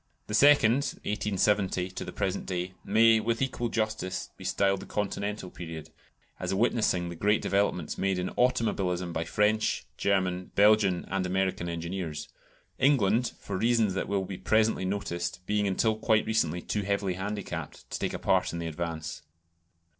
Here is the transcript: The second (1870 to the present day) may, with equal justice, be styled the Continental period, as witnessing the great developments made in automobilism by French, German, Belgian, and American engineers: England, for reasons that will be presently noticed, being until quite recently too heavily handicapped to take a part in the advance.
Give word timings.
The 0.25 0.33
second 0.33 0.77
(1870 1.03 1.91
to 1.91 2.03
the 2.03 2.11
present 2.11 2.47
day) 2.47 2.73
may, 2.83 3.19
with 3.19 3.39
equal 3.39 3.69
justice, 3.69 4.31
be 4.35 4.43
styled 4.43 4.79
the 4.79 4.87
Continental 4.87 5.51
period, 5.51 5.91
as 6.39 6.55
witnessing 6.55 7.09
the 7.09 7.15
great 7.15 7.39
developments 7.39 7.99
made 7.99 8.17
in 8.17 8.31
automobilism 8.31 9.13
by 9.13 9.25
French, 9.25 9.85
German, 9.97 10.53
Belgian, 10.55 11.05
and 11.07 11.27
American 11.27 11.69
engineers: 11.69 12.29
England, 12.79 13.33
for 13.39 13.55
reasons 13.59 13.93
that 13.93 14.07
will 14.07 14.25
be 14.25 14.39
presently 14.39 14.85
noticed, 14.85 15.45
being 15.45 15.67
until 15.67 15.95
quite 15.95 16.25
recently 16.25 16.63
too 16.63 16.81
heavily 16.81 17.13
handicapped 17.13 17.87
to 17.91 17.99
take 17.99 18.15
a 18.15 18.17
part 18.17 18.51
in 18.51 18.57
the 18.57 18.65
advance. 18.65 19.21